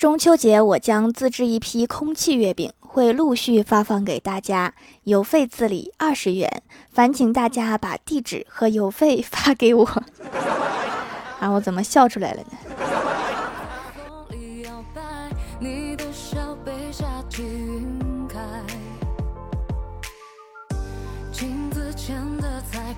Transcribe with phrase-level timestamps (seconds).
[0.00, 4.72] 中秋节我将自制一批空气月饼，会陆续发放给大家，
[5.04, 9.84] 邮费自理二十元，烦请大家把地址和邮费 发给我。
[11.38, 12.56] 啊，我怎么笑出来了呢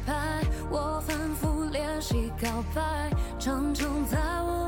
[0.07, 0.15] 在
[0.71, 3.11] 我反复练习告白，
[3.41, 4.62] 长城在我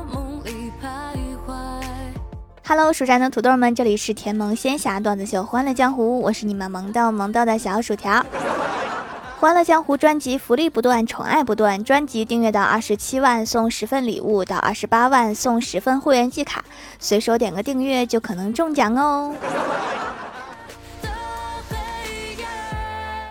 [2.67, 8.13] ？Hello，蜀山的土豆们，这里是甜萌仙侠段子秀《欢乐江湖》，我是你们萌到萌到的小薯条。
[9.39, 16.65] 《欢乐江湖》专辑福利不断，宠爱不断，专辑订阅到二十七万送十份礼物，到二十八万送十份会员季卡，
[16.97, 19.35] 随手点个订阅就可能中奖哦。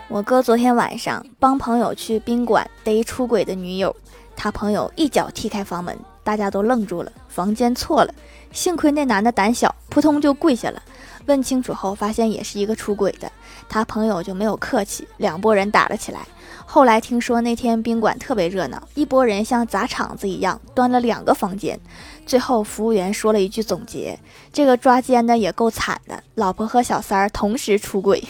[0.07, 3.97] 我哥昨天晚上帮朋友去宾馆逮出轨的女友，
[4.37, 8.13] 他朋友一脚踢开房门，大家都愣住了，房间错了。
[8.51, 10.83] 幸亏那男的胆小，扑通就跪下了。
[11.27, 13.31] 问清楚后，发现也是一个出轨的。
[13.69, 16.21] 他朋友就没有客气，两拨人打了起来。
[16.67, 21.79] 后来听说那天宾馆特别热闹，一拨人像砸场子一样端了两个房间。
[22.27, 24.19] 最后服务员说了一句总结：
[24.53, 28.23] 这个抓奸的也够惨的，老婆和小三儿同时出轨，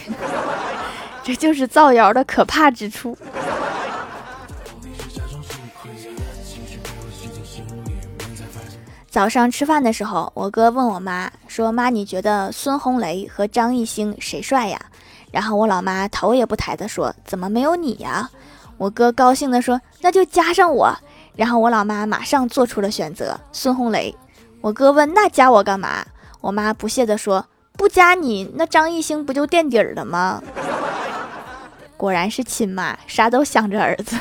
[1.23, 3.17] 这就是造谣的可怕之处。
[9.15, 14.77] 早上吃饭的时候，我哥问我妈说：“妈，你觉得孙红雷和张艺兴谁帅呀？”
[15.31, 18.29] 然后我老妈头也不抬的说：“怎么没有你呀？”
[18.75, 20.93] 我哥高兴的说：“那就加上我。”
[21.33, 24.13] 然后我老妈马上做出了选择：孙红雷。
[24.59, 26.05] 我哥问：“那加我干嘛？”
[26.41, 27.45] 我妈不屑的说
[27.77, 30.43] ：“不加你，那张艺兴不就垫底儿了吗？”
[31.95, 34.17] 果然是亲妈，啥都想着儿子。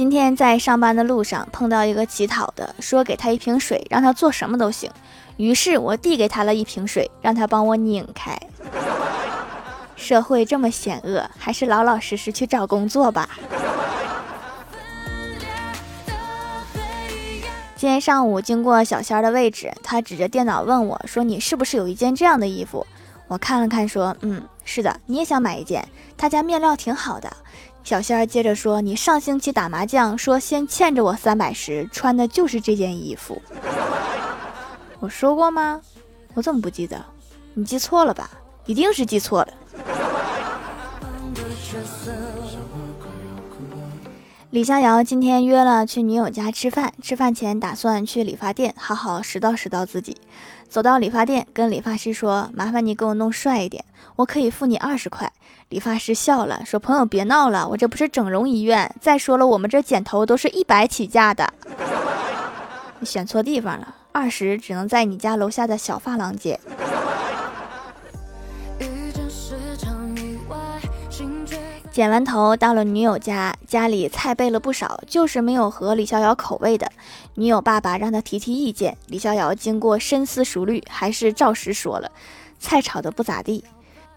[0.00, 4.90] 今天在上班的路上碰到一个乞讨的，说给他一瓶水，让他做什么都行。
[5.36, 8.34] 于是我递给他了一瓶水，让他帮我拧开。
[9.96, 13.28] 社会这么险恶，还是老老实实去找工作吧。
[17.76, 22.86] 今天上午经过小仙儿的位置，他指着电脑问我说：“你是不是有一件这样的衣服？”
[23.28, 25.86] 我看了看，说：“嗯，是的，你也想买一件？
[26.16, 27.30] 他家面料挺好的。”
[27.82, 33.40] 小仙儿接着说：“你上星期打麻将说先欠着我三百时，穿的就是这件衣服。
[35.00, 35.80] 我说过吗？
[36.34, 37.04] 我怎么不记得？
[37.54, 38.30] 你记错了吧？
[38.66, 39.52] 一定是记错了。”
[44.50, 50.16] 李逍遥今天约了去女友家吃饭，吃饭前打算去理发店好好拾掇拾掇自己。
[50.68, 53.84] 走到理发店，跟理发师说：“麻烦你给我弄帅一点，
[54.16, 55.32] 我可以付你二十块。”
[55.70, 58.92] 理发师笑了，说：“朋友别闹了，我这不是整容医院。
[59.00, 61.48] 再说了，我们这剪头都是一百起价的。
[62.98, 66.58] 你选错地方了，二十只能在你家楼下的小发廊剪。”
[71.90, 76.88] 剪完头到了女友家，家里菜备了不少，就是没有合李逍遥口味的。
[77.34, 82.12] 女友爸爸让他提提意见，李逍遥经过深思熟虑，还是照实说了
[82.60, 83.64] ：“菜炒的不咋地。”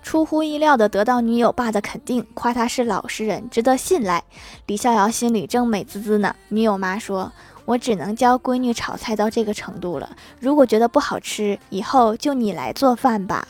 [0.03, 4.23] 出乎意料的得到女友爸的肯定，夸他是老实人，值得信赖。
[4.67, 6.35] 李逍遥心里正美滋滋呢。
[6.49, 7.31] 女友妈说
[7.65, 10.09] ：“我只能教闺女炒菜到这个程度了，
[10.39, 13.47] 如果觉得不好吃，以后就你来做饭吧。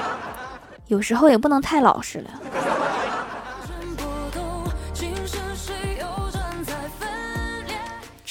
[0.88, 2.30] 有时候也不能太老实了。”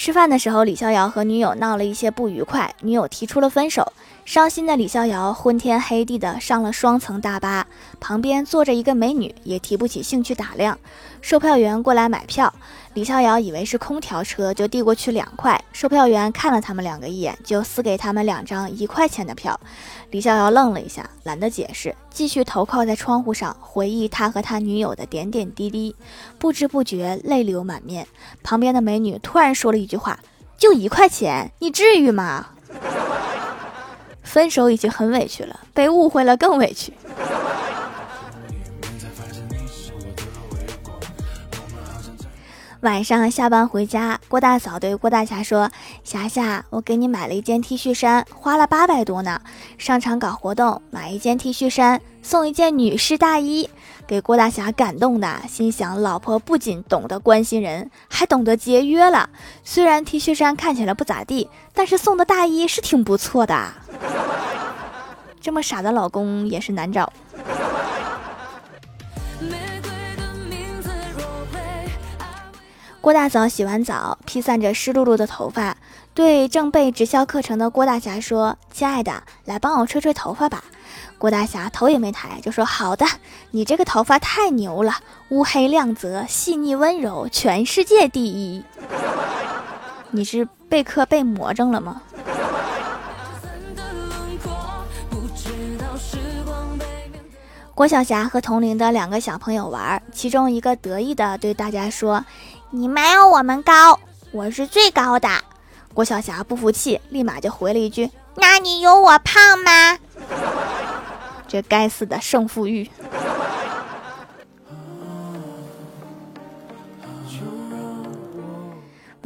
[0.06, 3.92] 吃饭的时候，李逍遥和女友闹了一些不愉快，女友提出了分手。
[4.24, 7.66] 伤心的李逍遥昏天黑地的上了双层大巴，
[7.98, 10.78] 旁边坐着一个美女，也提不起兴趣打量。
[11.20, 12.54] 售票员过来买票，
[12.96, 15.62] 李逍遥以为是空调车，就递过去两块。
[15.70, 19.60] 售票员看了他们两个一眼，就撕给他们两张一块钱的票。
[20.12, 25.94] 李逍遥愣了一下，懒得解释，继续头靠在窗户上回忆他和他女友的点点滴滴，
[26.38, 28.08] 不知不觉泪流满面。
[28.42, 30.18] 旁边的美女突然说了一句话
[30.56, 32.46] ：“就一块钱，你至于吗？”
[34.24, 36.94] 分手已经很委屈了，被误会了更委屈。
[42.80, 45.70] 晚上下班回家，郭大嫂对郭大侠说
[46.04, 49.40] ：“霞霞，我给你买了一件 T 恤衫，花了八百多呢。
[49.78, 53.68] 商场搞活动，买一件 T 恤衫送一件女士大衣。”
[54.06, 59.30] 给郭大侠感动的，心想：老婆不仅懂得关心人，还懂得节约了。
[59.64, 63.72] 虽然 T 恤衫看起来不咋地，但是送的大衣是挺不错的。
[65.40, 67.12] 这么傻的老公也是难找。
[73.06, 75.76] 郭大嫂洗完澡，披散着湿漉漉的头发，
[76.12, 80.64] 对正备直销课程的郭大侠说：“亲爱的，来帮我吹吹头发吧。”
[81.16, 83.06] 郭大侠头也没抬就说：“好的，
[83.52, 84.92] 你这个头发太牛了，
[85.28, 88.64] 乌黑亮泽，细腻温柔，全世界第一。
[90.10, 92.02] 你是备课被魔怔了吗？”
[97.72, 102.24] 郭晓霞和同龄的两个小朋友玩，其中一个得意的对大家说
[102.70, 103.98] ：“你没有我们高，
[104.32, 105.28] 我是最高的。”
[105.94, 109.98] 郭晓霞不服气，立马就回了一句：“那你有我胖吗？”
[111.48, 112.90] 这该死的胜负欲。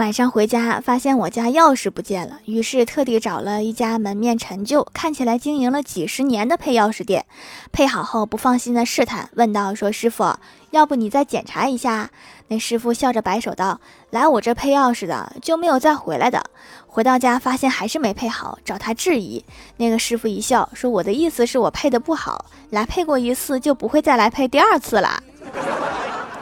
[0.01, 7.27] 晚上回家，发现我家钥匙不见了，于是特地找了一家门面陈旧、看起来经营了几十年的配钥匙店。
[7.71, 10.37] 配好后，不放心的试探，问道：“说师傅，
[10.71, 12.09] 要不你再检查一下？”
[12.49, 16.43] 那师傅笑着摆手道：“来我这配钥匙的就没有再回来的。”
[16.89, 19.45] 回到家发现还是没配好，找他质疑。
[19.77, 25.23] 那个师傅一笑说：“我的意思是我配的不好，来配过一次就不会再来配第二次了。”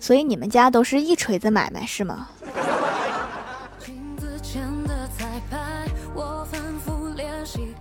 [0.00, 2.26] 所以你们家都是一锤子买卖是吗？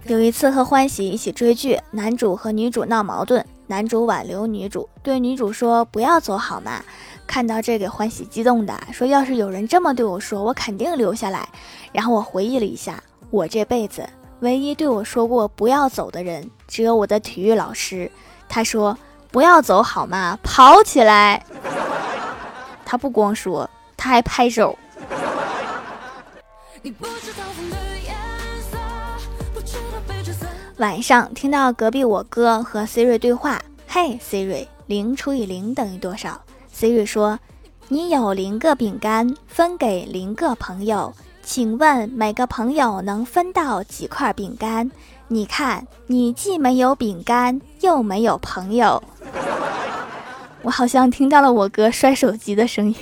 [0.10, 6.84] 有一次和欢喜一起追剧，男主和女主闹矛盾，男主挽留女主，对女主说：“不要走好吗？”
[7.28, 11.48] 看到这给欢喜激动的说：“要是有人这么对我说，我肯定留下来。”
[11.94, 14.04] 然后我回忆了一下，我这辈子
[14.40, 18.12] 唯一对我说过“不要走”的人，只有我的体育老师。
[18.48, 18.98] 他说
[19.30, 20.40] ：“不要走好吗？
[20.42, 21.46] 跑起来！”
[22.84, 24.76] 他不光说，他还拍手。
[30.80, 36.40] 晚上听到隔壁我哥和 Siri 对话：“嘿，Siri，零除以零等于多少
[36.74, 37.38] ？”Siri 说
[37.90, 44.90] ：“你有零个饼干，分给零个朋友，请问每个朋友能分到几块饼干？
[45.28, 49.04] 你看，你既没有饼干，又没有朋友。”
[50.64, 52.96] 我好像听到了我哥摔手机的声音。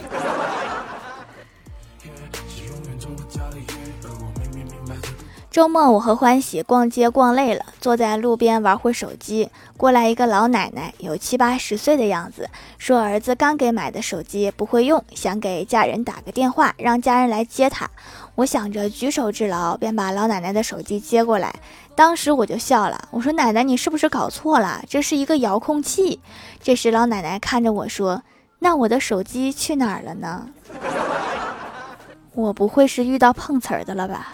[5.57, 9.49] 周末，我和欢喜逛街逛累了，坐在路边玩会手机。
[9.75, 17.89] 过来一个老奶奶，有七八十岁的样子，说儿子刚给买的手机不会用，想给家人打个电话，让家人来接他。
[18.35, 21.51] 我想着举手之劳，便把老奶奶的手机接过来。
[21.95, 24.83] 当时我就笑了，我说：“奶奶，你是不是搞错了？
[24.87, 26.19] 这是一个遥控器。”
[26.61, 28.21] 这时老奶奶看着我说
[28.61, 30.49] ：“那我的手机去哪儿了呢？”
[32.35, 34.33] 我不会是遇到碰瓷儿的了吧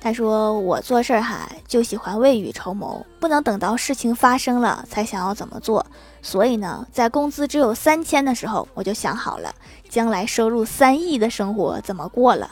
[0.00, 5.84] 他说：“我做事儿哈，就喜欢未雨绸缪，不能等到事情发生了才想要怎么做。
[6.22, 9.52] 所以呢，在工资只有三千的时候，我就想好了，
[9.88, 12.48] 将来收入三亿的生活怎么过了。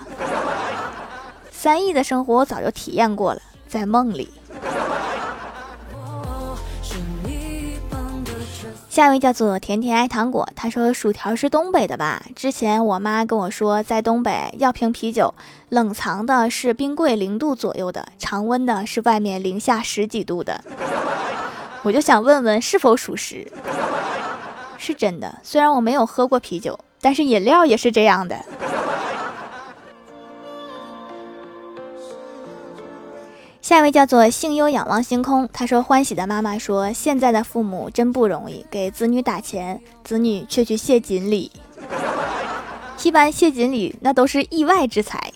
[1.52, 4.32] 三亿的生活我早就体验过了，在梦里。”
[8.94, 12.22] 下一位叫做甜甜爱糖果，他说薯条是东北的吧？
[12.36, 15.34] 之前我妈跟我说，在东北要瓶啤酒，
[15.70, 20.62] 冷藏的是冰柜零度左右的，常温的是外面零下十几度的。
[21.82, 23.50] 我就想问问是否属实？
[24.78, 28.40] 是真的，虽然我没有喝过啤酒，但是饮料也是这样的。
[33.64, 41.50] 下一位叫做幸优仰望星空，他说：“欢喜的妈妈说，现在的父母真不容易，给子女打钱，子女却去谢锦鲤。
[43.02, 45.32] 一般谢锦鲤那都是意外之财。”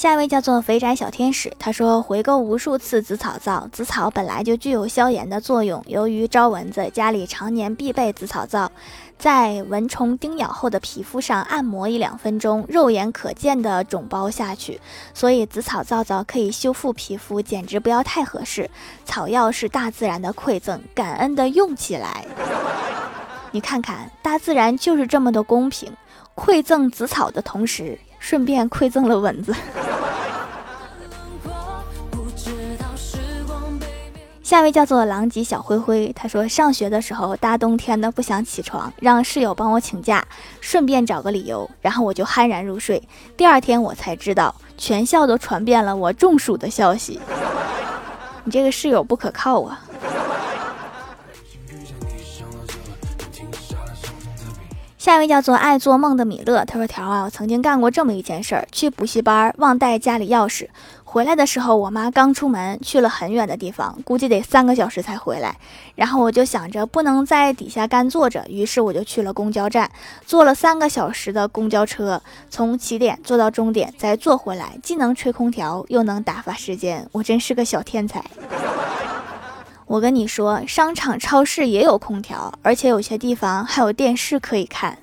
[0.00, 8.72] 下一位叫做肥宅小天使，他说回购无数次紫草皂，紫草本来就具有消炎的作用，由于招蚊子，家里常年必备紫草皂，
[9.18, 14.80] 在蚊虫叮咬后的皮肤上按摩一两分钟，肉眼可见的肿包下去，
[15.12, 18.70] 所以紫草皂皂可以修复皮肤，简直不要太合适。
[19.04, 22.24] 草药是大自然的馈赠，感恩的用起来。
[23.50, 25.92] 你看看，大自然就是这么的公平，
[26.34, 27.98] 馈赠紫草的同时。
[28.20, 29.52] 顺便馈赠了蚊子。
[34.42, 40.26] 下一位叫做狼藉小灰灰，他说上学的时候大冬天的不想起床，让室友帮我请假，
[40.60, 43.00] 顺便找个理由，然后我就酣然入睡。
[43.36, 47.20] 第二天我才知道，全校都传遍了我中暑的消息。
[48.42, 49.80] 你这个室友不可靠啊！
[55.00, 60.68] 下一位叫做爱做梦的米勒，他说：“条啊，我曾经干过这么一件事儿，去补习班忘带家里钥匙，
[61.04, 65.56] 回来的时候我妈刚出门，去了很远的地方，估计得三个小时才回来。
[65.94, 69.90] 然后我就想着不能在底下干坐着，于是我就去了公交站，
[70.26, 78.22] 坐了三个小时的公交车，从起点坐到终点，再坐回来，既能吹空调，又能打发时间，我真是个小天才。”
[79.90, 84.96] 我跟你说，商场、超市也有空调，而且有些地方还有电视可以看。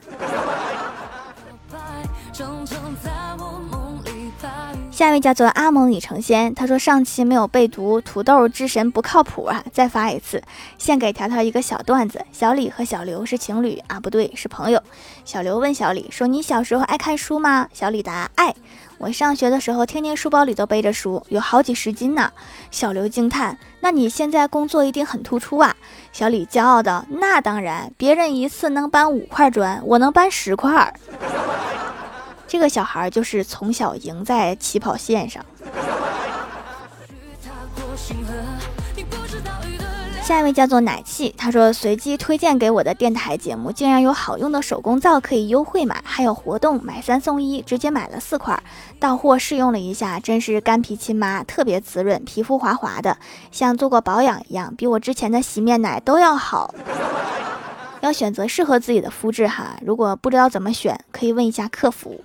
[4.90, 9.62] 下一位叫做阿蒙已成仙，他说上期没有被读，土豆之神不靠谱啊！
[9.74, 10.42] 再发一次，
[10.78, 14.82] 献给条条一个小段子：小李和小刘是情侣啊，不对，是朋友。
[15.26, 18.56] 小刘问小李说：“你小时候爱看书吗？”小李答：“爱。”
[19.00, 22.32] 我上学的时候，天天书包里都背着书，有好几十斤呢。
[22.72, 25.76] 小刘惊叹：“那你现在工作一定很突出啊？”
[26.12, 30.92] 小李骄傲的：“那当然，别人一次能搬五块砖，我能搬十块。”
[32.48, 35.46] 这个小孩就是从小赢在起跑线上。
[40.28, 48.62] 下一位叫做奶气，他说随机推荐给我的电台节目竟然有好用的手工皂可以优惠买，还有活动买三送一，直接买了四块，
[49.00, 53.18] 到货试用了一下，真是干皮亲妈，特别滋润，皮肤滑滑的，
[53.54, 56.76] 像做过保养一样，比我之前的洗面奶都要好。
[58.02, 62.20] 要选择适合自己的肤质哈，如果不知道怎么选，可以问一下客服。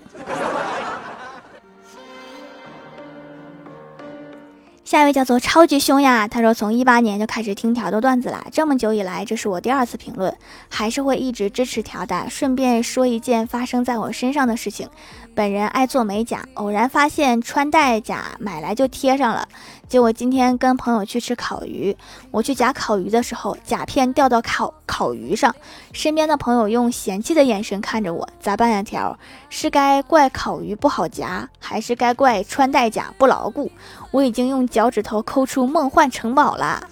[4.93, 10.37] 下一位叫做超级凶呀，他说从一八年就开始听条的段子啦，这么久以来，这是我第二次评论，
[10.69, 12.29] 还是会一直支持条的。
[12.29, 14.87] 顺便说一件发生在我身上的事情，
[15.35, 19.49] 本人爱做美甲，偶然发现穿戴甲，买来就贴上了。
[19.89, 21.97] 结果今天跟朋友去吃烤鱼，
[22.31, 25.55] 我去夹烤鱼的时候，甲片掉到烤烤鱼上，
[25.95, 28.83] 身边的朋友用嫌弃的眼神看着我，咋办呀？
[28.83, 29.19] 条
[29.49, 33.73] 是该怪烤鱼不好夹，还是该怪穿戴甲不牢固？
[34.13, 36.87] 我已经用脚趾头抠出梦幻城堡了，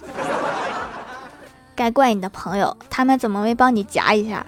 [1.75, 4.45] 该怪你的朋友，他们怎么没帮你夹一下？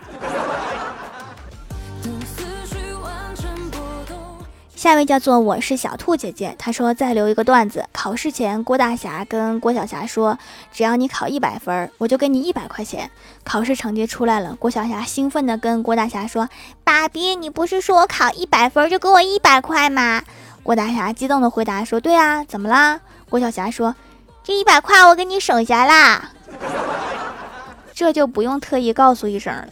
[4.75, 7.86] 下一位叫做我是小兔姐姐，她说再留一个段子。
[7.94, 10.38] 考试前，郭大侠跟郭晓霞说
[10.74, 13.10] ：“只要你考一百分，我就给你一百块钱。”
[13.46, 16.50] 考试成绩出来了，郭晓霞兴奋地跟郭大侠说
[16.84, 20.24] ：“爸比，你不是说我考一百分就给我一百块吗？”
[20.63, 23.93] 郭大侠激动的回答说：“对啊，怎么啦？”郭晓霞说
[24.43, 26.32] ：“这一百块我给你省下啦，
[27.93, 29.67] 这就不用特意告诉一声了。”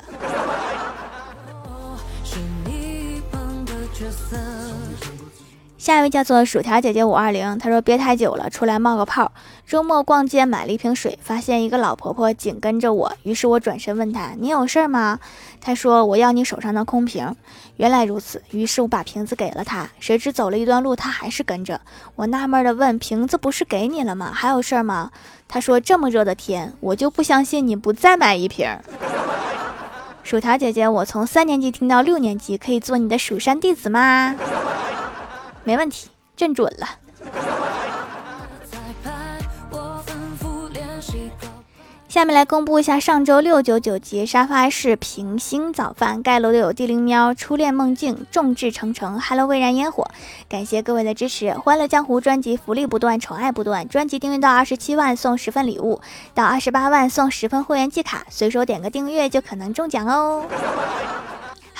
[5.81, 9.31] 下一位叫做薯条姐姐五二零，她说憋太久了，出来冒个泡。
[9.65, 15.17] 周末逛街买了一瓶水，发现一个老婆婆紧跟着我，于是我转身问她：“你有事吗？”
[15.59, 17.35] 她说：“我要你手上的空瓶。”
[17.77, 19.89] 原来如此，于是我把瓶子给了她。
[19.99, 21.81] 谁知走了一段路，她还是跟着
[22.13, 24.29] 我，纳闷的问：“瓶子不是给你了吗？
[24.31, 25.09] 还有事吗？”
[25.49, 28.69] 她说：“这么热的天，我就不相信你不再买一瓶。
[30.21, 34.35] ”薯条姐姐，我从三年级听到六年级，可以做你的蜀山弟子吗？
[35.63, 36.87] 没问题，认准了。
[42.07, 50.05] 下面来公布一下上周六九九级沙发是平星早饭盖楼的有地灵喵、初恋梦境、众志成城、Hello 蔚然烟火，
[50.49, 51.53] 感谢各位的支持！
[51.53, 56.01] 欢乐江湖专辑福利不断，宠爱不断，专辑订阅到二十七万送十份礼物，
[56.33, 60.43] 到二十八万送十份会员季卡，随手点个订阅就可能中奖哦。